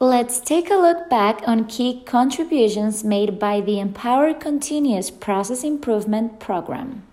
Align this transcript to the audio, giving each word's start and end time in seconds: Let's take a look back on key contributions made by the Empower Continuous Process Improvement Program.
Let's 0.00 0.40
take 0.40 0.70
a 0.70 0.74
look 0.74 1.08
back 1.08 1.42
on 1.46 1.66
key 1.66 2.02
contributions 2.04 3.04
made 3.04 3.38
by 3.38 3.60
the 3.60 3.78
Empower 3.78 4.34
Continuous 4.34 5.08
Process 5.08 5.62
Improvement 5.62 6.40
Program. 6.40 7.04